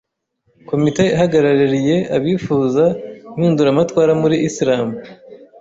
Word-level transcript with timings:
komite 0.69 1.03
ihagarariye 1.15 1.95
abifuza 2.17 2.85
impinduramatwara 3.33 4.11
muri 4.21 4.35
Islam, 4.49 4.87